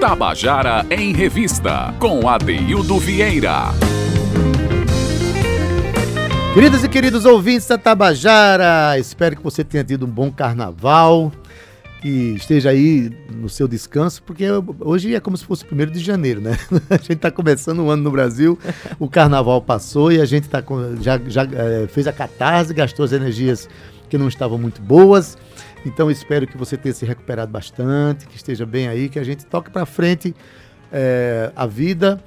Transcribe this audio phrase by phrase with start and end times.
[0.00, 3.64] Tabajara em Revista, com Adeildo Vieira.
[6.54, 11.32] Queridas e queridos ouvintes da Tabajara, espero que você tenha tido um bom carnaval,
[12.00, 14.44] que esteja aí no seu descanso, porque
[14.78, 16.56] hoje é como se fosse o primeiro de janeiro, né?
[16.88, 18.56] A gente está começando o ano no Brasil,
[19.00, 20.62] o carnaval passou e a gente tá,
[21.00, 23.68] já, já é, fez a catarse, gastou as energias
[24.08, 25.36] que não estavam muito boas.
[25.86, 29.46] Então espero que você tenha se recuperado bastante, que esteja bem aí, que a gente
[29.46, 30.34] toque para frente
[30.92, 32.22] é, a vida.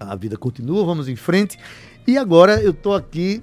[0.00, 1.58] A vida continua, vamos em frente.
[2.06, 3.42] E agora eu estou aqui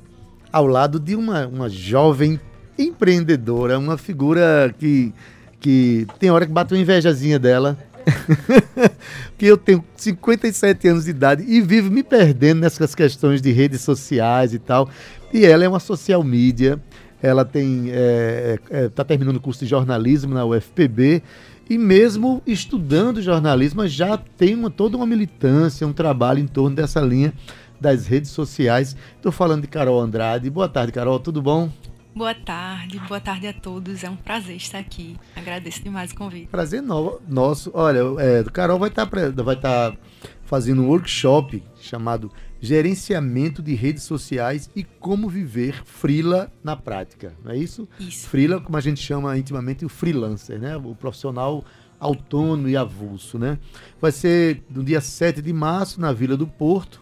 [0.51, 2.39] ao lado de uma, uma jovem
[2.77, 5.13] empreendedora, uma figura que,
[5.59, 7.77] que tem hora que bate uma invejazinha dela.
[9.37, 13.81] que eu tenho 57 anos de idade e vivo me perdendo nessas questões de redes
[13.81, 14.89] sociais e tal.
[15.31, 16.81] E ela é uma social media,
[17.21, 21.21] ela tem está é, é, é tá terminando o curso de jornalismo na UFPB
[21.69, 26.99] e mesmo estudando jornalismo já tem uma, toda uma militância, um trabalho em torno dessa
[26.99, 27.33] linha
[27.79, 28.95] das redes sociais.
[29.15, 30.49] Estou falando de Carol Andrade.
[30.49, 31.69] Boa tarde, Carol, tudo bom?
[32.15, 34.03] Boa tarde, boa tarde a todos.
[34.03, 35.15] É um prazer estar aqui.
[35.35, 36.47] Agradeço demais o convite.
[36.47, 37.71] Prazer no, nosso.
[37.73, 39.95] Olha, é, Carol vai estar tá, vai tá
[40.43, 47.33] fazendo um workshop chamado Gerenciamento de Redes Sociais e Como Viver Frila na Prática.
[47.43, 47.87] Não é isso?
[47.99, 48.27] Isso.
[48.27, 50.75] Frila, como a gente chama intimamente o freelancer, né?
[50.77, 51.63] O profissional
[51.99, 53.59] autônomo e avulso, né?
[53.99, 57.01] Vai ser no dia 7 de março, na Vila do Porto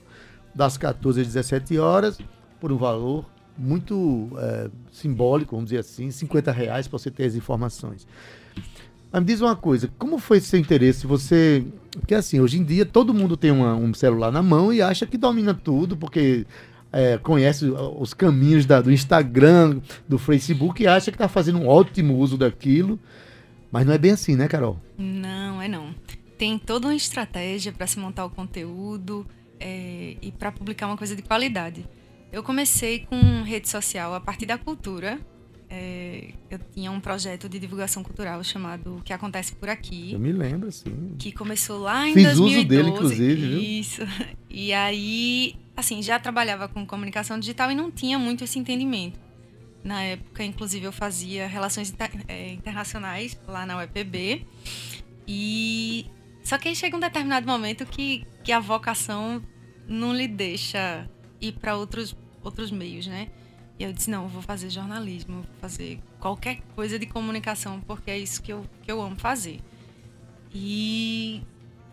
[0.53, 2.17] das 14 às 17 horas,
[2.59, 7.35] por um valor muito é, simbólico, vamos dizer assim, 50 reais para você ter as
[7.35, 8.07] informações.
[9.11, 11.07] Mas me diz uma coisa, como foi seu interesse?
[11.07, 11.65] Você.
[11.91, 15.05] Porque assim, hoje em dia todo mundo tem uma, um celular na mão e acha
[15.05, 16.45] que domina tudo, porque
[16.91, 21.67] é, conhece os caminhos da, do Instagram, do Facebook e acha que está fazendo um
[21.67, 22.99] ótimo uso daquilo.
[23.71, 24.79] Mas não é bem assim, né, Carol?
[24.97, 25.93] Não, é não.
[26.37, 29.25] Tem toda uma estratégia para se montar o conteúdo,
[29.59, 31.85] é, e para publicar uma coisa de qualidade.
[32.31, 35.19] Eu comecei com rede social a partir da cultura.
[35.69, 40.13] É, eu tinha um projeto de divulgação cultural chamado Que Acontece Por Aqui.
[40.13, 41.15] Eu me lembro, sim.
[41.19, 42.55] Que começou lá em Fiz 2012.
[42.57, 43.35] uso dele, inclusive.
[43.35, 43.61] Viu?
[43.61, 44.01] Isso.
[44.49, 49.19] E aí, assim, já trabalhava com comunicação digital e não tinha muito esse entendimento.
[49.83, 54.45] Na época, inclusive, eu fazia relações inter, é, internacionais lá na UEPB.
[55.27, 56.05] E
[56.43, 59.41] só que aí chega um determinado momento que, que a vocação
[59.87, 61.09] não lhe deixa
[61.41, 63.27] ir para outros, outros meios, né?
[63.79, 68.09] E eu disse, não, eu vou fazer jornalismo, vou fazer qualquer coisa de comunicação, porque
[68.09, 69.59] é isso que eu, que eu amo fazer.
[70.51, 71.43] E,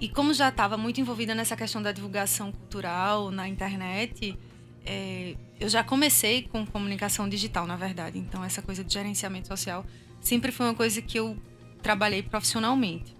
[0.00, 4.38] e como já estava muito envolvida nessa questão da divulgação cultural na internet,
[4.86, 8.18] é, eu já comecei com comunicação digital, na verdade.
[8.18, 9.84] Então, essa coisa de gerenciamento social
[10.20, 11.36] sempre foi uma coisa que eu
[11.82, 13.14] trabalhei profissionalmente.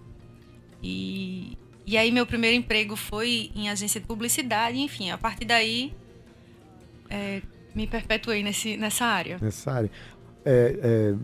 [0.82, 5.94] E, e aí meu primeiro emprego foi em agência de publicidade, enfim, a partir daí
[7.10, 7.42] é,
[7.74, 9.38] me perpetuei nesse, nessa área.
[9.40, 9.90] Nessa área.
[10.44, 11.14] É, é,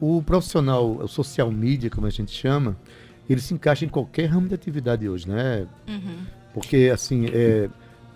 [0.00, 2.76] o profissional, o social media, como a gente chama,
[3.28, 5.66] ele se encaixa em qualquer ramo de atividade hoje, né?
[5.88, 6.18] Uhum.
[6.52, 7.68] Porque, assim, é,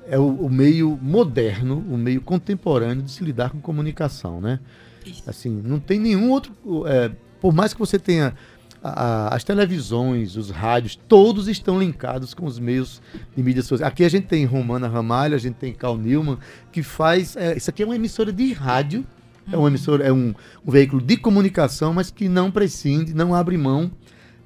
[0.09, 4.61] é o, o, meio moderno, o meio contemporâneo de se lidar com comunicação, né?
[5.05, 5.23] Isso.
[5.27, 6.55] Assim, não tem nenhum outro...
[6.87, 8.35] É, por mais que você tenha
[8.83, 13.01] a, as televisões, os rádios, todos estão linkados com os meios
[13.37, 13.93] de mídias sociais.
[13.93, 16.39] Aqui a gente tem Romana Ramalho, a gente tem Carl Newman,
[16.73, 17.37] que faz.
[17.37, 19.07] É, isso aqui é uma emissora de rádio,
[19.53, 20.35] é uma emissora, é um,
[20.67, 23.91] um veículo de comunicação, mas que não prescinde, não abre mão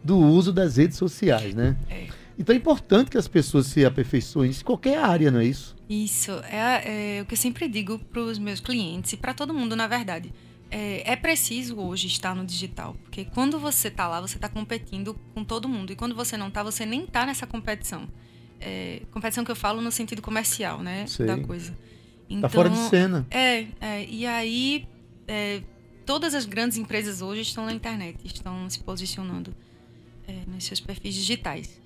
[0.02, 1.76] do uso das redes sociais, né?
[1.88, 2.06] É.
[2.36, 5.76] Então é importante que as pessoas se aperfeiçoem em qualquer área, não é isso?
[5.88, 6.32] Isso.
[6.50, 9.76] É, é o que eu sempre digo para os meus clientes e para todo mundo,
[9.76, 10.32] na verdade
[10.70, 15.14] é, é, preciso hoje estar no digital, porque quando você está lá, você está competindo
[15.34, 18.08] com todo mundo, e quando você não está, você nem está nessa competição.
[18.60, 21.26] É, competição que eu falo no sentido comercial, né, Sei.
[21.26, 21.76] da coisa.
[22.28, 23.26] Então, tá fora de então, cena.
[23.30, 24.88] É, é e aí
[25.28, 25.62] é,
[26.04, 29.54] todas as grandes empresas hoje estão na internet, estão se posicionando
[30.26, 31.80] é, nos seus perfis digitais.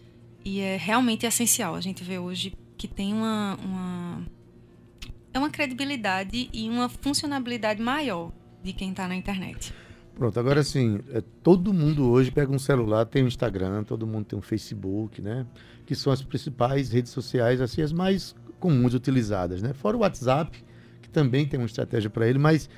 [0.44, 1.74] E é realmente essencial.
[1.74, 4.26] A gente vê hoje que tem uma, uma
[5.32, 8.32] é uma credibilidade e uma funcionalidade maior
[8.62, 9.72] de quem está na internet.
[10.14, 14.24] Pronto, agora sim, é, todo mundo hoje pega um celular, tem um Instagram, todo mundo
[14.24, 15.46] tem um Facebook, né?
[15.86, 19.72] Que são as principais redes sociais, assim, as mais comuns utilizadas, né?
[19.72, 20.64] Fora o WhatsApp,
[21.00, 22.68] que também tem uma estratégia para ele, mas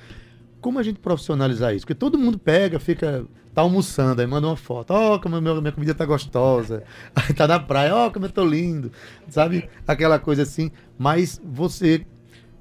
[0.61, 1.83] como a gente profissionalizar isso?
[1.83, 3.25] Porque todo mundo pega, fica,
[3.55, 6.83] tá almoçando, aí manda uma foto, ó, oh, como a minha, minha comida tá gostosa,
[7.15, 8.91] aí tá na praia, ó, oh, como eu tô lindo,
[9.27, 9.67] sabe?
[9.87, 12.05] Aquela coisa assim, mas você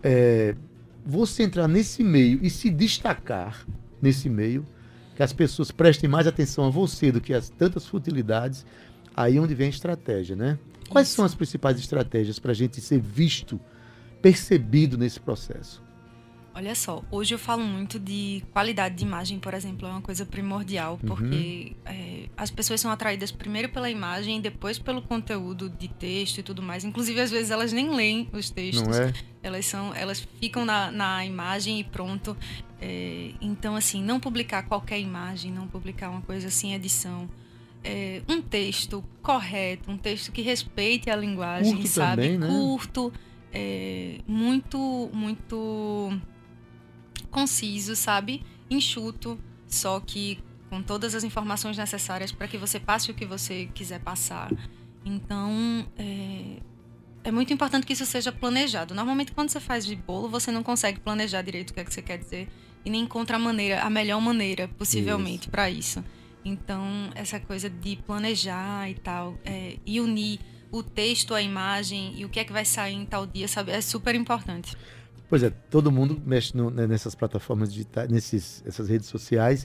[0.02, 0.56] é,
[1.04, 3.66] você entrar nesse meio e se destacar
[4.00, 4.66] nesse meio,
[5.16, 8.64] que as pessoas prestem mais atenção a você do que as tantas futilidades,
[9.16, 10.58] Aí é onde vem a estratégia, né?
[10.88, 11.16] Quais Isso.
[11.16, 13.60] são as principais estratégias para a gente ser visto,
[14.22, 15.82] percebido nesse processo?
[16.52, 20.26] Olha só, hoje eu falo muito de qualidade de imagem, por exemplo, é uma coisa
[20.26, 21.08] primordial, uhum.
[21.08, 21.92] porque uhum.
[21.92, 26.42] é, as pessoas são atraídas primeiro pela imagem e depois pelo conteúdo de texto e
[26.42, 26.84] tudo mais.
[26.84, 28.86] Inclusive, às vezes, elas nem leem os textos.
[28.86, 29.12] Não é?
[29.42, 32.36] Elas, são, elas ficam na, na imagem e pronto.
[32.80, 37.28] É, então, assim, não publicar qualquer imagem, não publicar uma coisa sem edição.
[37.84, 42.22] É, um texto correto, um texto que respeite a linguagem, Curto sabe?
[42.22, 42.46] Também, né?
[42.48, 43.12] Curto,
[43.52, 46.20] é, muito, muito
[47.24, 48.42] conciso, sabe?
[48.68, 50.38] Enxuto, só que
[50.68, 54.50] com todas as informações necessárias para que você passe o que você quiser passar.
[55.04, 56.60] Então, é,
[57.24, 58.94] é muito importante que isso seja planejado.
[58.94, 61.92] Normalmente, quando você faz de bolo, você não consegue planejar direito o que, é que
[61.92, 62.48] você quer dizer
[62.84, 66.04] e nem encontra a maneira, a melhor maneira, possivelmente, para isso.
[66.44, 70.40] Então, essa coisa de planejar e tal, é, e unir
[70.72, 73.72] o texto, a imagem e o que é que vai sair em tal dia, sabe?
[73.72, 74.76] É super importante.
[75.30, 79.64] Pois é, todo mundo mexe no, né, nessas plataformas digitais, nesses, essas redes sociais,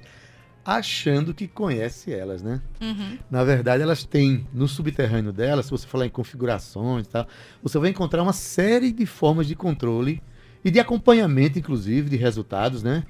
[0.64, 2.62] achando que conhece elas, né?
[2.80, 3.18] Uhum.
[3.32, 7.28] Na verdade, elas têm no subterrâneo delas, se você falar em configurações e tal,
[7.64, 10.22] você vai encontrar uma série de formas de controle
[10.64, 13.04] e de acompanhamento, inclusive, de resultados, né?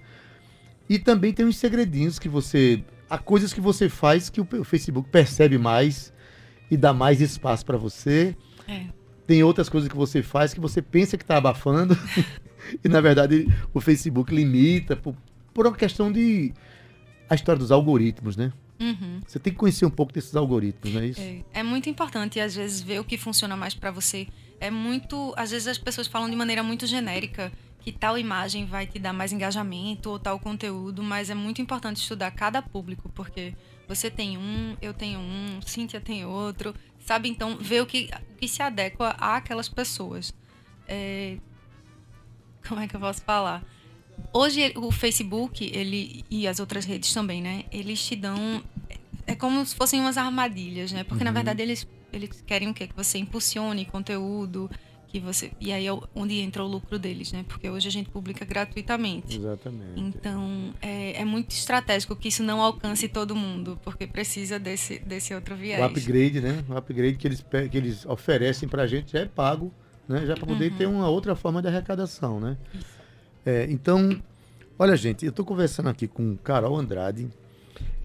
[0.90, 2.82] E também tem uns segredinhos que você.
[3.10, 6.14] Há coisas que você faz que o Facebook percebe mais
[6.72, 8.34] e dá mais espaço para você.
[8.66, 8.86] É.
[9.28, 11.98] Tem outras coisas que você faz que você pensa que está abafando
[12.84, 15.16] e na verdade o Facebook limita por,
[15.54, 16.54] por uma questão de
[17.30, 18.54] a história dos algoritmos, né?
[18.80, 19.22] Uhum.
[19.26, 21.22] Você tem que conhecer um pouco desses algoritmos, não é isso?
[21.22, 24.28] É, é muito importante às vezes ver o que funciona mais para você.
[24.60, 27.52] É muito, às vezes as pessoas falam de maneira muito genérica
[27.86, 31.98] que tal imagem vai te dar mais engajamento ou tal conteúdo, mas é muito importante
[31.98, 33.54] estudar cada público, porque
[33.88, 36.74] você tem um, eu tenho um, Cíntia tem outro,
[37.06, 37.30] sabe?
[37.30, 40.34] Então, ver o que, o que se adequa àquelas pessoas.
[40.88, 41.38] É...
[42.68, 43.64] Como é que eu posso falar?
[44.34, 47.66] Hoje, o Facebook ele, e as outras redes também, né?
[47.72, 48.64] Eles te dão...
[49.28, 51.04] É como se fossem umas armadilhas, né?
[51.04, 51.26] Porque, uhum.
[51.26, 52.88] na verdade, eles, eles querem o quê?
[52.88, 54.70] Que você impulsione conteúdo,
[55.16, 57.46] que você e aí é onde entra o lucro deles, né?
[57.48, 59.38] Porque hoje a gente publica gratuitamente.
[59.38, 59.98] Exatamente.
[59.98, 65.34] Então é, é muito estratégico que isso não alcance todo mundo, porque precisa desse desse
[65.34, 65.80] outro viés.
[65.80, 66.66] O upgrade, né?
[66.68, 69.74] O upgrade que eles que eles oferecem para a gente já é pago,
[70.06, 70.26] né?
[70.26, 70.78] Já para poder uhum.
[70.78, 72.58] ter uma outra forma de arrecadação, né?
[73.46, 74.22] É, então,
[74.78, 77.30] olha gente, eu estou conversando aqui com Carol Andrade,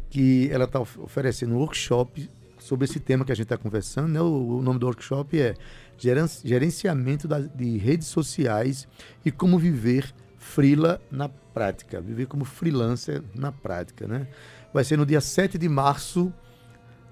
[0.09, 2.31] que ela está oferecendo um workshop
[2.71, 4.07] sobre esse tema que a gente está conversando.
[4.07, 4.21] Né?
[4.21, 5.57] O, o, nome do workshop é
[5.99, 8.87] Gerenciamento da, de Redes Sociais
[9.25, 12.01] e Como Viver Frila na Prática.
[12.01, 14.07] Viver como freelancer na prática.
[14.07, 14.29] Né?
[14.73, 16.33] Vai ser no dia 7 de março,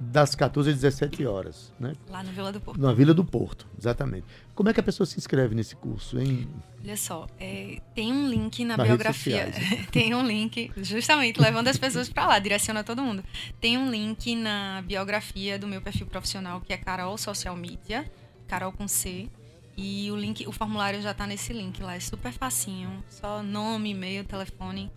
[0.00, 1.72] das 14 às 17 horas.
[1.78, 1.92] Né?
[2.08, 2.80] Lá na Vila do Porto.
[2.80, 4.24] Na Vila do Porto, exatamente.
[4.54, 6.48] Como é que a pessoa se inscreve nesse curso, hein?
[6.82, 9.52] Olha só, é, tem um link na, na biografia.
[9.90, 13.24] tem um link, justamente, levando as pessoas para lá, direciona todo mundo.
[13.60, 18.10] Tem um link na biografia do meu perfil profissional, que é Carol Social Media,
[18.46, 19.28] Carol com C.
[19.76, 23.02] E o link, o formulário já está nesse link lá, é super facinho.
[23.08, 24.90] Só nome, e-mail, telefone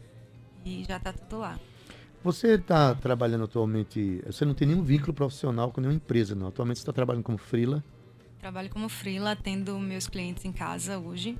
[0.65, 1.59] e já está tudo lá.
[2.23, 6.47] Você está trabalhando atualmente, você não tem nenhum vínculo profissional com nenhuma empresa, não?
[6.47, 7.83] Atualmente você está trabalhando como freela?
[8.39, 11.35] Trabalho como freela, atendo meus clientes em casa hoje.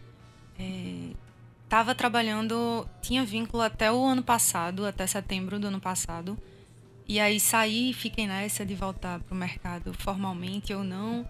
[1.64, 6.36] Estava é, trabalhando, tinha vínculo até o ano passado, até setembro do ano passado.
[7.08, 11.28] E aí saí e fiquei nessa de voltar para o mercado formalmente ou não.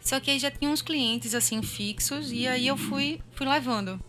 [0.00, 4.00] Só que aí já tinha uns clientes assim fixos e aí eu fui, fui levando.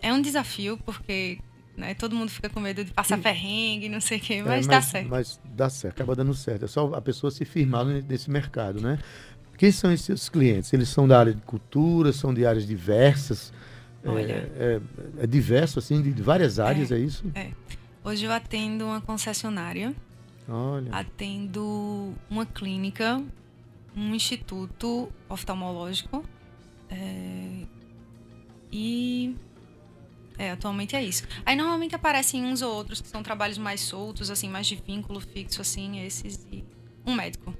[0.00, 1.38] É um desafio, porque
[1.76, 1.94] né?
[1.94, 4.66] Todo mundo fica com medo de passar perrengue, não sei o quê, mas, é, mas
[4.66, 5.08] dá certo.
[5.08, 6.64] Mas dá certo, acaba dando certo.
[6.64, 8.98] É só a pessoa se firmar nesse mercado, né?
[9.56, 10.72] Quem são esses clientes?
[10.72, 13.52] Eles são da área de cultura, são de áreas diversas?
[14.04, 14.80] É, Olha, é,
[15.18, 17.24] é, é diverso, assim, de várias áreas, é, é isso?
[17.34, 17.50] É.
[18.04, 19.94] Hoje eu atendo uma concessionária.
[20.48, 20.92] Olha.
[20.92, 23.22] Atendo uma clínica,
[23.96, 26.24] um instituto oftalmológico.
[26.90, 27.64] É,
[28.72, 29.36] e
[30.42, 31.22] é, atualmente é isso.
[31.46, 35.20] Aí normalmente aparecem uns ou outros que são trabalhos mais soltos, assim, mais de vínculo
[35.20, 36.64] fixo, assim, esses e
[37.06, 37.54] um médico.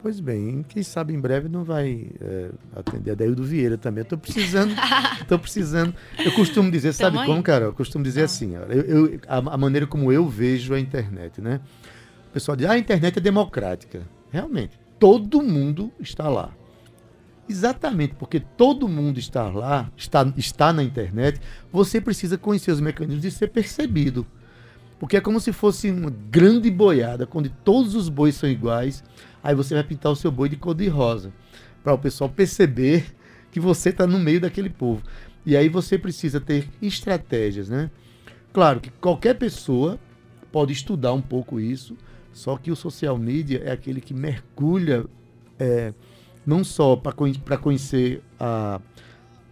[0.00, 4.02] Pois bem, quem sabe em breve não vai é, atender a Daildo Vieira também.
[4.02, 4.72] Eu tô precisando,
[5.26, 5.92] tô precisando.
[6.24, 7.64] Eu costumo dizer, sabe como, cara?
[7.64, 8.26] Eu costumo dizer ah.
[8.26, 11.60] assim, eu, eu, a, a, maneira como eu vejo a internet, né?
[12.30, 14.06] O pessoal diz, ah, a internet é democrática.
[14.30, 16.52] Realmente, todo mundo está lá.
[17.48, 23.24] Exatamente, porque todo mundo está lá, está, está na internet, você precisa conhecer os mecanismos
[23.24, 24.26] e ser percebido.
[24.98, 29.04] Porque é como se fosse uma grande boiada, onde todos os bois são iguais.
[29.44, 31.32] Aí você vai pintar o seu boi de cor de rosa,
[31.84, 33.14] para o pessoal perceber
[33.52, 35.02] que você está no meio daquele povo.
[35.44, 37.90] E aí você precisa ter estratégias, né?
[38.52, 40.00] Claro que qualquer pessoa
[40.50, 41.96] pode estudar um pouco isso,
[42.32, 45.04] só que o social media é aquele que mergulha
[45.58, 45.92] é,
[46.46, 48.80] não só para conhecer a,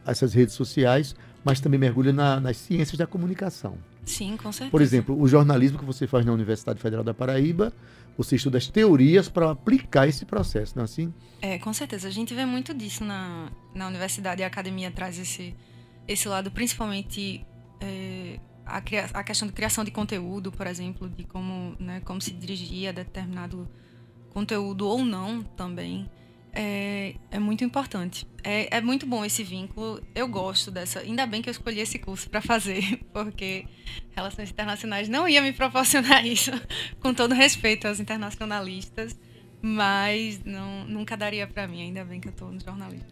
[0.07, 3.77] essas redes sociais, mas também mergulha na, nas ciências da comunicação.
[4.05, 4.71] Sim, com certeza.
[4.71, 7.73] Por exemplo, o jornalismo que você faz na Universidade Federal da Paraíba,
[8.17, 11.13] você estuda as teorias para aplicar esse processo, não é assim?
[11.41, 12.07] É, com certeza.
[12.07, 15.55] A gente vê muito disso na, na universidade e a academia traz esse,
[16.07, 17.45] esse lado, principalmente
[17.81, 18.79] é, a,
[19.15, 22.93] a, questão de criação de conteúdo, por exemplo, de como, né, como se dirigir a
[22.93, 23.69] determinado
[24.31, 26.11] conteúdo ou não também
[26.55, 28.27] é, é muito importante.
[28.43, 30.01] É, é muito bom esse vínculo.
[30.15, 31.01] Eu gosto dessa.
[31.01, 33.67] Ainda bem que eu escolhi esse curso para fazer, porque
[34.13, 36.53] Relações Internacionais não ia me proporcionar isso,
[37.01, 39.19] com todo respeito aos internacionalistas,
[39.61, 41.83] mas não, nunca daria para mim.
[41.83, 43.09] Ainda bem que eu estou no jornalismo.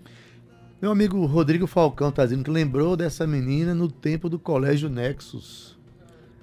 [0.81, 5.79] Meu amigo Rodrigo Falcão está dizendo que lembrou dessa menina no tempo do Colégio Nexus.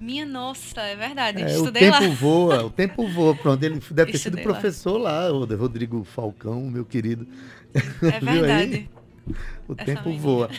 [0.00, 1.42] Minha nossa, é verdade.
[1.42, 2.08] É, o tempo lá.
[2.08, 3.34] voa, o tempo voa.
[3.34, 7.28] Pronto, ele deve ter Estudei sido professor lá, lá o Rodrigo Falcão, meu querido.
[7.74, 8.90] É verdade.
[9.68, 10.22] o Essa tempo menina.
[10.22, 10.50] voa.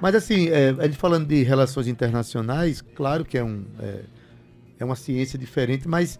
[0.00, 4.00] Mas assim, é, a gente falando de relações internacionais, claro que é, um, é,
[4.78, 6.18] é uma ciência diferente, mas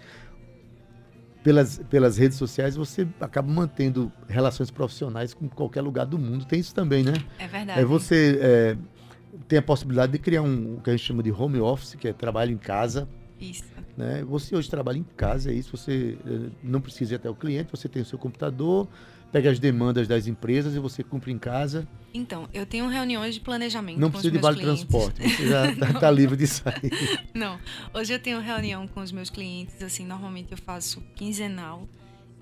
[1.43, 6.45] pelas, pelas redes sociais você acaba mantendo relações profissionais com qualquer lugar do mundo.
[6.45, 7.14] Tem isso também, né?
[7.38, 7.81] É verdade.
[7.81, 8.76] É você é,
[9.49, 12.08] tem a possibilidade de criar um o que a gente chama de home office, que
[12.08, 13.08] é trabalho em casa.
[13.40, 13.64] Isso.
[13.96, 14.22] Né?
[14.25, 15.76] Você hoje trabalha em casa, é isso.
[15.76, 18.87] Você eh, não precisa ir até o cliente, você tem o seu computador,
[19.32, 21.88] pega as demandas das empresas e você cumpre em casa.
[22.12, 23.99] Então, eu tenho reuniões de planejamento.
[23.99, 24.84] Não precisa de vale clientes.
[24.84, 26.90] transporte, você já está tá livre disso aí.
[27.34, 27.58] Não,
[27.94, 31.88] hoje eu tenho reunião com os meus clientes, assim, normalmente eu faço quinzenal.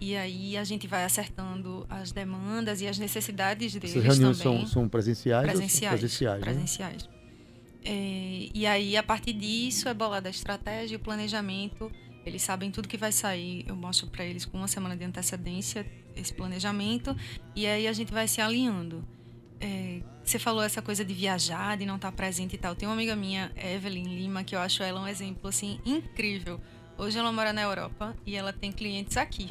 [0.00, 4.60] E aí a gente vai acertando as demandas e as necessidades deles Essas reuniões também.
[4.60, 5.46] São, são presenciais?
[5.46, 5.98] Presenciais.
[5.98, 7.04] presenciais, presenciais.
[7.04, 7.18] Né?
[7.84, 11.90] É, e aí, a partir disso, é bolada a estratégia e o planejamento.
[12.24, 13.64] Eles sabem tudo que vai sair.
[13.66, 17.16] Eu mostro para eles com uma semana de antecedência esse planejamento.
[17.56, 19.02] E aí a gente vai se alinhando.
[19.60, 22.74] É, você falou essa coisa de viajar, de não estar presente e tal.
[22.74, 26.60] Tem uma amiga minha, Evelyn Lima, que eu acho ela um exemplo assim incrível.
[26.96, 29.50] Hoje ela mora na Europa e ela tem clientes aqui.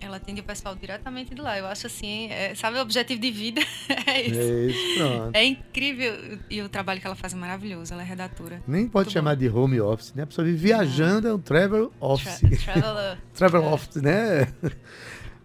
[0.00, 1.58] Ela atende o pessoal diretamente de lá.
[1.58, 3.60] Eu acho assim, é, sabe o objetivo de vida?
[4.06, 4.40] é isso.
[4.40, 5.36] É isso, pronto.
[5.36, 6.38] É incrível.
[6.48, 7.92] E o trabalho que ela faz é maravilhoso.
[7.92, 8.62] Ela é redatora.
[8.66, 9.40] Nem pode Muito chamar bom.
[9.40, 10.22] de home office, né?
[10.22, 12.38] A pessoa vive viajando, é um travel office.
[12.38, 13.18] Tra traveler.
[13.34, 13.66] travel é.
[13.66, 14.52] office, né?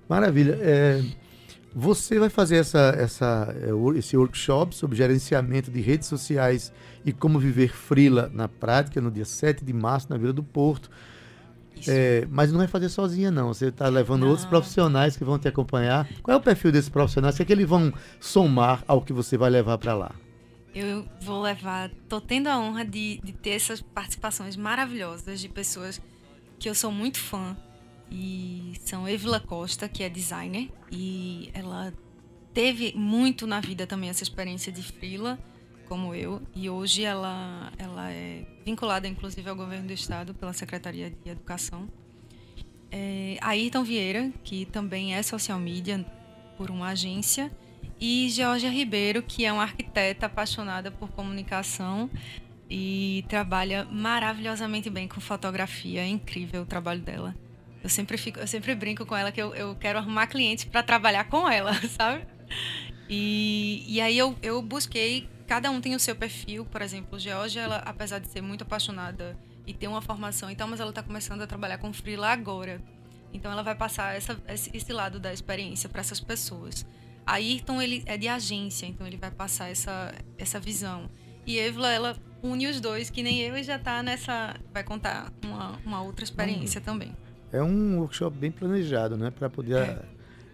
[0.07, 0.57] Maravilha.
[0.61, 1.03] É,
[1.75, 6.71] você vai fazer essa, essa, é, esse workshop sobre gerenciamento de redes sociais
[7.03, 10.91] e como viver frila na prática no dia 7 de março na Vila do Porto.
[11.87, 13.53] É, mas não vai fazer sozinha, não.
[13.53, 14.29] Você está levando não.
[14.29, 16.07] outros profissionais que vão te acompanhar.
[16.21, 17.35] Qual é o perfil desses profissionais?
[17.35, 20.11] O que, é que eles vão somar ao que você vai levar para lá?
[20.73, 21.89] Eu vou levar.
[22.09, 26.01] Tô tendo a honra de, de ter essas participações maravilhosas de pessoas
[26.59, 27.55] que eu sou muito fã.
[28.11, 31.91] E são Evila Costa, que é designer, e ela
[32.53, 35.39] teve muito na vida também essa experiência de frila
[35.93, 41.09] como eu, e hoje ela, ela é vinculada, inclusive, ao governo do estado pela Secretaria
[41.09, 41.87] de Educação.
[42.91, 46.05] É, Ayrton Vieira, que também é social media
[46.57, 47.51] por uma agência,
[47.99, 52.09] e Georgia Ribeiro, que é uma arquiteta apaixonada por comunicação
[52.69, 56.01] e trabalha maravilhosamente bem com fotografia.
[56.01, 57.35] É incrível o trabalho dela.
[57.83, 60.81] Eu sempre, fico, eu sempre brinco com ela que eu, eu quero arrumar clientes para
[60.81, 62.25] trabalhar com ela, sabe?
[63.09, 67.61] E, e aí eu, eu busquei cada um tem o seu perfil, por exemplo, Georgia,
[67.61, 71.03] ela, apesar de ser muito apaixonada e ter uma formação e tal, mas ela está
[71.03, 72.81] começando a trabalhar com freela agora.
[73.33, 76.85] Então ela vai passar essa, esse lado da experiência para essas pessoas.
[77.25, 81.09] A Ayrton ele é de agência, então ele vai passar essa, essa visão.
[81.45, 84.55] E Evla, ela une os dois, que nem eu e já está nessa.
[84.73, 86.83] Vai contar uma, uma outra experiência hum.
[86.83, 87.17] também.
[87.51, 89.31] É um workshop bem planejado, né?
[89.31, 90.05] Para poder é.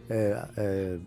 [0.10, 1.00] É, é,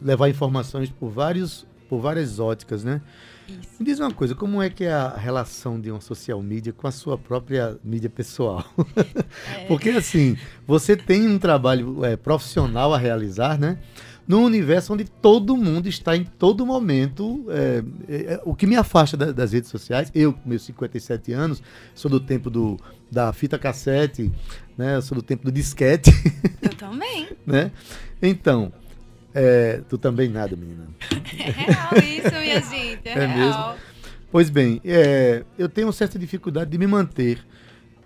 [0.00, 3.02] levar informações por vários por várias óticas, né?
[3.48, 3.58] Isso.
[3.80, 6.86] Me diz uma coisa, como é que é a relação de uma social media com
[6.86, 8.64] a sua própria mídia pessoal?
[9.56, 9.64] É.
[9.66, 13.78] Porque assim, você tem um trabalho é, profissional a realizar, né?
[14.26, 17.44] Num universo onde todo mundo está em todo momento.
[17.48, 21.32] É, é, é o que me afasta da, das redes sociais, eu, com meus 57
[21.32, 21.62] anos,
[21.94, 22.76] sou do tempo do,
[23.10, 24.30] da fita cassete,
[24.78, 24.96] né?
[24.96, 26.10] Eu sou do tempo do disquete.
[26.62, 27.28] Eu também.
[27.44, 27.72] né?
[28.22, 28.72] Então,
[29.34, 30.88] é, tu também nada, menina.
[31.40, 33.08] É real isso, minha gente.
[33.08, 33.38] É, é real.
[33.38, 33.90] mesmo?
[34.30, 37.38] Pois bem, é, eu tenho uma certa dificuldade de me manter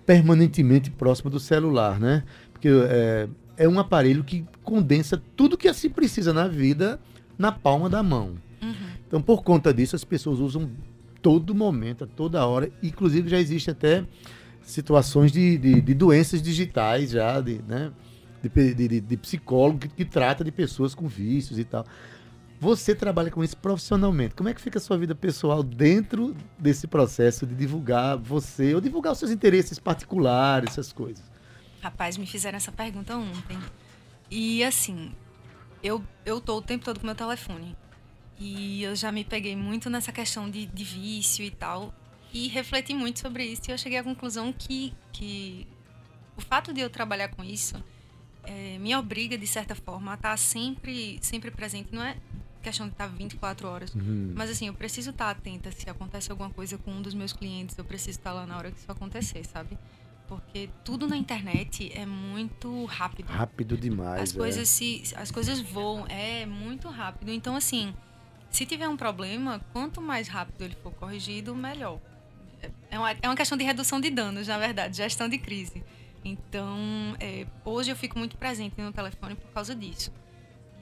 [0.07, 2.23] permanentemente próximo do celular, né?
[2.53, 7.01] Porque é, é um aparelho que condensa tudo que se precisa na vida
[7.39, 8.37] na palma da mão.
[8.63, 8.75] Uhum.
[9.07, 10.71] Então, por conta disso, as pessoas usam
[11.21, 12.71] todo momento, a toda hora.
[12.83, 14.05] Inclusive, já existe até
[14.63, 17.93] situações de, de, de doenças digitais já, de, né?
[18.49, 21.85] De, de, de psicólogo que, que, trata de pessoas com vícios e tal.
[22.61, 24.35] Você trabalha com isso profissionalmente.
[24.35, 28.81] Como é que fica a sua vida pessoal dentro desse processo de divulgar você ou
[28.81, 31.25] divulgar os seus interesses particulares, essas coisas?
[31.83, 33.59] Rapaz, me fizeram essa pergunta ontem.
[34.31, 35.13] E assim,
[35.83, 37.77] eu, eu tô o tempo todo com meu telefone.
[38.39, 41.95] E eu já me peguei muito nessa questão de, de vício e tal.
[42.33, 43.63] E refleti muito sobre isso.
[43.69, 45.67] E eu cheguei à conclusão que, que
[46.37, 47.77] o fato de eu trabalhar com isso
[48.47, 51.95] é, me obriga, de certa forma, a estar sempre, sempre presente.
[51.95, 52.17] Não é
[52.65, 53.95] questão de estar 24 horas.
[53.95, 54.33] Uhum.
[54.35, 57.77] Mas assim, eu preciso estar atenta se acontece alguma coisa com um dos meus clientes,
[57.77, 59.79] eu preciso estar lá na hora que isso acontecer, sabe?
[60.27, 63.29] Porque tudo na internet é muito rápido.
[63.29, 64.23] Rápido demais.
[64.23, 64.39] As é.
[64.39, 67.31] coisas se as coisas voam, é muito rápido.
[67.31, 67.95] Então assim,
[68.51, 72.01] se tiver um problema, quanto mais rápido ele for corrigido, melhor.
[72.91, 75.85] É uma, é uma questão de redução de danos, na verdade, gestão de crise.
[76.25, 80.11] Então, é, hoje eu fico muito presente no telefone por causa disso.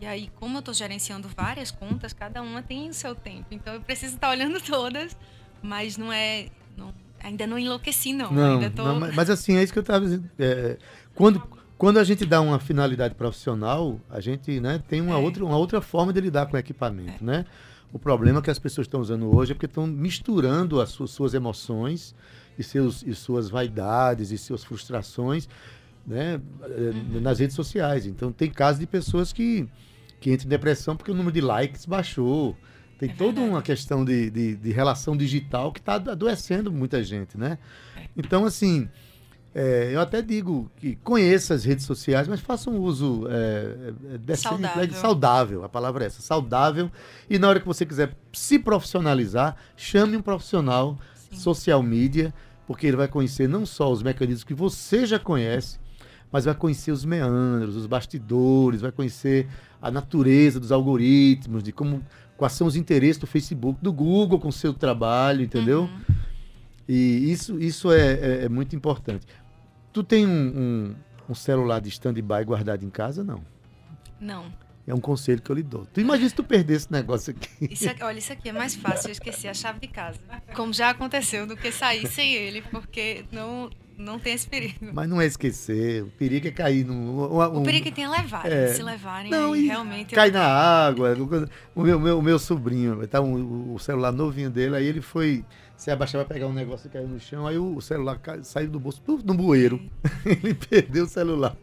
[0.01, 3.47] E aí, como eu estou gerenciando várias contas, cada uma tem o seu tempo.
[3.51, 5.17] Então, eu preciso estar olhando todas,
[5.63, 6.47] mas não é.
[6.77, 8.33] Não, ainda não enlouqueci, não.
[8.33, 8.85] Não, tô...
[8.85, 10.31] não mas, assim, é isso que eu estava dizendo.
[10.39, 10.77] É,
[11.15, 11.43] quando,
[11.77, 15.19] quando a gente dá uma finalidade profissional, a gente né, tem uma, É.
[15.19, 17.45] outra, uma outra forma de lidar com o equipamento, né?
[17.93, 21.35] O problema que as pessoas estão usando hoje é porque estão misturando as suas, suas
[21.35, 22.15] emoções
[22.59, 25.49] e, seus, e suas vaidades e suas frustrações
[26.07, 28.07] né, eh, nas redes sociais.
[28.07, 29.69] Então, tem casos de pessoas que,
[30.21, 32.57] que entram em depressão porque o número de likes baixou.
[32.99, 37.37] Tem É toda uma questão de, de, de relação digital que está adoecendo muita gente,
[37.37, 37.59] né?
[38.17, 38.89] Então, assim,
[39.55, 44.19] é, eu até digo que conheça as redes sociais, mas faça um uso é, é,
[44.19, 44.95] decente, Saudável.
[44.95, 46.91] saudável, a palavra é essa, saudável.
[47.29, 50.99] E na hora que você quiser se profissionalizar, chame um profissional
[51.33, 51.39] Sim.
[51.41, 52.33] social media,
[52.67, 55.79] porque ele vai conhecer não só os mecanismos que você já conhece,
[56.31, 59.49] mas vai conhecer os meandros, os bastidores, vai conhecer
[59.81, 62.03] a natureza dos algoritmos, de como
[62.37, 65.83] quais são os interesses do Facebook, do Google com o seu trabalho, entendeu?
[65.83, 66.15] Uhum.
[66.89, 69.27] E isso, isso é, é- é muito importante.
[69.93, 70.95] Tu tem um, um-
[71.31, 73.23] um celular de stand-by guardado em casa?
[73.23, 73.41] Não.
[74.21, 74.47] Não.
[74.87, 75.87] É um conselho que eu lhe dou.
[75.87, 77.69] Tu imagina se tu perder esse negócio aqui.
[77.73, 80.19] Isso aqui, olha, isso aqui é mais fácil eu esquecer a chave de casa.
[80.57, 84.75] Como já aconteceu, do que sair sem ele, porque não, não tem esse perigo.
[84.93, 86.03] Mas não é esquecer.
[86.03, 86.95] O perigo é cair num.
[87.21, 88.53] um- O perigo é que tem levarem.
[88.53, 88.69] É.
[88.75, 90.15] Se levarem, Não, aí e realmente.
[90.17, 91.15] cai na água.
[91.77, 95.45] O meu, meu, o meu sobrinho, tá um- o celular novinho dele, aí ele foi
[95.77, 98.69] se abaixar para pegar um negócio que caiu no chão, aí o celular cai- saiu
[98.69, 99.81] do bolso puf, no bueiro.
[100.27, 101.57] ele perdeu o celular.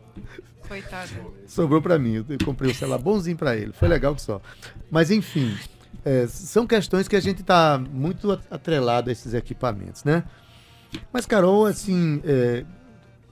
[0.69, 1.33] Coitado.
[1.47, 2.23] Sobrou para mim.
[2.29, 3.73] Eu comprei o celular bonzinho para ele.
[3.73, 4.39] Foi legal que só.
[4.89, 5.57] Mas enfim,
[6.05, 10.23] é, são questões que a gente está muito at- atrelado a esses equipamentos, né?
[11.11, 12.63] Mas Carol, assim, é,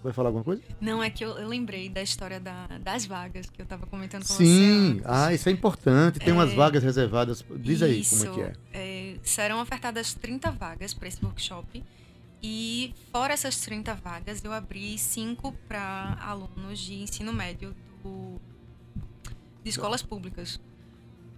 [0.04, 0.62] vai falar alguma coisa?
[0.82, 4.22] Não, é que eu, eu lembrei da história da- das vagas que eu estava comentando
[4.28, 4.46] com Sim.
[4.46, 4.92] você.
[5.00, 5.06] antes.
[5.06, 6.20] Ah, isso é importante.
[6.20, 7.44] Tem umas É, vagas reservadas.
[7.58, 9.12] Diz aí Isso, como é que é.
[9.14, 11.84] é, serão ofertadas 30 vagas para esse workshop.
[12.42, 18.40] E fora essas 30 vagas, eu abri cinco para alunos de ensino médio do-
[19.64, 20.60] de escolas públicas.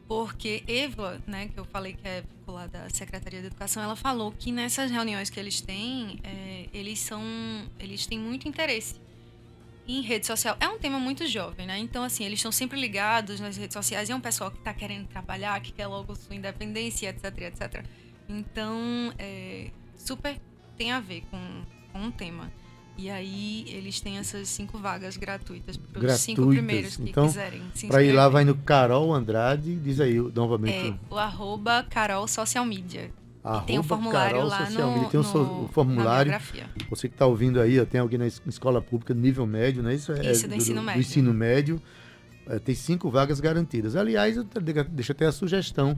[0.07, 4.31] Porque Eva, né, que eu falei que é vinculada à Secretaria de Educação, ela falou
[4.31, 7.21] que nessas reuniões que eles têm, é, eles são,
[7.79, 8.95] eles têm muito interesse
[9.87, 10.57] em rede social.
[10.59, 11.77] É um tema muito jovem, né?
[11.77, 14.09] Então, assim, eles estão sempre ligados nas redes sociais.
[14.09, 17.85] E é um pessoal que está querendo trabalhar, que quer logo sua independência, etc, etc.
[18.27, 20.39] Então, é, super
[20.79, 21.37] tem a ver com,
[21.93, 22.49] com o tema.
[22.97, 27.61] E aí, eles têm essas cinco vagas gratuitas para os cinco primeiros que Então, quiserem
[27.73, 29.75] se Para ir lá, vai no Carol Andrade.
[29.75, 30.89] Diz aí novamente.
[30.89, 33.09] É, o arroba Carol Social Media.
[33.41, 35.09] arroba e tem o formulário Carol lá Social no, Media.
[35.11, 36.33] Tem so- no- o formulário.
[36.89, 39.89] Você que está ouvindo aí, ó, tem alguém na es- escola pública nível médio, não
[39.91, 40.11] é isso?
[40.11, 40.99] É Isso, do ensino médio.
[40.99, 41.81] ensino médio.
[42.47, 43.95] É, tem cinco vagas garantidas.
[43.95, 44.43] Aliás, eu
[44.89, 45.95] deixo até a sugestão.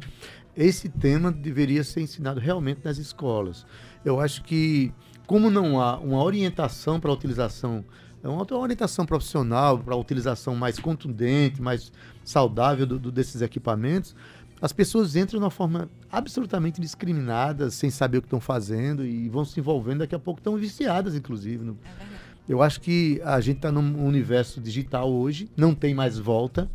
[0.55, 3.65] Esse tema deveria ser ensinado realmente nas escolas.
[4.03, 4.91] Eu acho que,
[5.27, 7.83] como não há uma orientação para a utilização,
[8.23, 11.91] é uma orientação profissional para a utilização mais contundente, mais
[12.23, 14.15] saudável do- do- desses equipamentos,
[14.61, 19.27] as pessoas entram de uma forma absolutamente discriminada, sem saber o que estão fazendo e
[19.27, 21.63] vão se envolvendo, daqui a pouco estão viciadas, inclusive.
[21.63, 22.21] no- É verdade.
[22.49, 26.69] Eu acho que a gente está num universo digital hoje, não tem mais volta.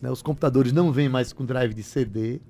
[0.00, 0.10] né?
[0.10, 2.40] Os computadores não vêm mais com drive de CD.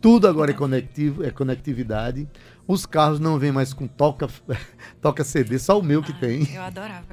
[0.00, 2.28] Tudo agora é, conectivo, é conectividade.
[2.66, 4.28] Os carros não vêm mais com toca,
[5.02, 6.54] toca CD, só o meu que Ah, tem.
[6.54, 7.06] Eu adorava.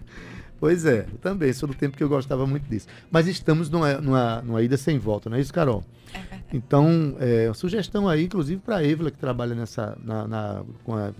[0.59, 2.87] Pois é, eu também, sou do tempo que eu gostava muito disso.
[3.11, 5.83] Mas estamos numa, numa, numa ida sem volta, não é isso, Carol?
[6.13, 6.43] É verdade.
[6.51, 11.11] Então, é, sugestão aí, inclusive para a Évila, que trabalha nessa, na, na- com, a,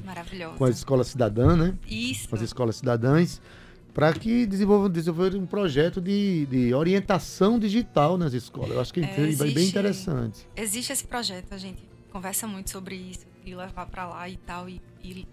[0.58, 1.76] com a escola cidadã, né?
[1.88, 2.30] Isso.
[2.30, 3.40] Com as escolas cidadãs,
[3.98, 8.70] para que desenvolvam, desenvolvam um projeto de, de orientação digital nas escolas.
[8.76, 10.48] Eu acho que é, É, bem existe- interessante.
[10.56, 11.82] Existe esse projeto, a gente
[12.12, 14.70] conversa muito sobre isso, de levar para lá e tal.
[14.70, 15.28] E, e,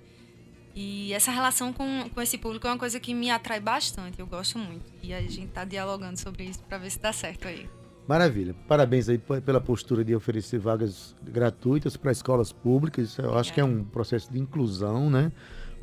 [0.75, 4.27] e essa relação com, com esse público é uma coisa que me atrai bastante, eu
[4.27, 4.87] gosto muito.
[5.03, 7.69] E a gente tá dialogando sobre isso para ver se dá certo aí.
[8.09, 8.55] Maravilha.
[8.67, 13.19] Parabéns aí pela postura de oferecer vagas gratuitas para escolas públicas.
[13.19, 15.31] Eu acho que é um processo de inclusão, né?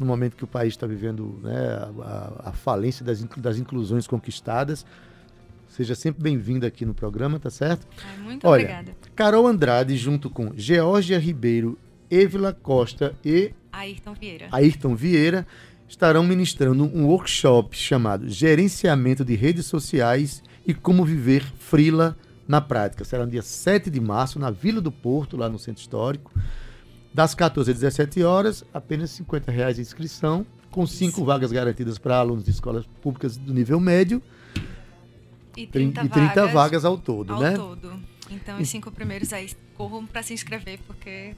[0.02, 1.56] No momento que o país está vivendo né,
[2.02, 4.84] a, a- falência das, das inclusões conquistadas.
[5.68, 7.86] Seja sempre bem-vinda aqui no programa, tá certo?
[8.04, 8.92] Ai, muito Olha, obrigada.
[9.16, 11.78] Carol Andrade, junto com Geórgia Ribeiro,
[12.10, 14.48] Évila Costa e Ayrton Vieira.
[14.52, 15.46] Ayrton Vieira,
[15.88, 23.06] estarão ministrando um workshop chamado Gerenciamento de Redes Sociais e Como Viver Frila na Prática.
[23.06, 26.32] Será no dia 7 de março, na Vila do Porto, lá no Centro Histórico.
[27.13, 32.17] Das 14 às 17 horas, apenas 50 reais de inscrição, com cinco vagas garantidas para
[32.17, 34.21] alunos de escolas públicas do nível médio
[35.58, 37.52] E e 30, 30 vagas, ao todo, ao né?
[37.56, 37.91] todo.
[38.30, 41.36] Então, os cinco primeiros aí corram para se inscrever, porque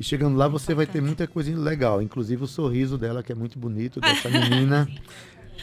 [0.00, 1.06] E chegando lá você vai ter Importante.
[1.06, 4.88] muita coisa legal, inclusive o sorriso dela, que é muito bonito, dessa menina.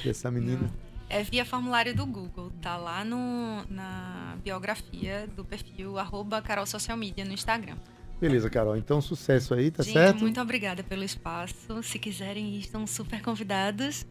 [0.06, 0.72] dessa menina.
[1.10, 2.50] é via formulário do Google.
[2.62, 7.76] Tá lá no, na biografia do perfil arroba Carol Social Media no Instagram.
[8.22, 8.78] Beleza, Carol.
[8.78, 10.20] Então, sucesso aí, tá Gente, certo?
[10.20, 11.82] muito obrigada pelo espaço.
[11.82, 14.06] Se quiserem estão super convidados.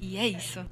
[0.00, 0.66] E é isso.